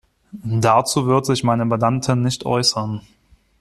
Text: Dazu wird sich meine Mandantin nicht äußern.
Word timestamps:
Dazu 0.31 1.05
wird 1.05 1.27
sich 1.27 1.43
meine 1.43 1.63
Mandantin 1.63 2.23
nicht 2.23 2.43
äußern. 2.47 3.01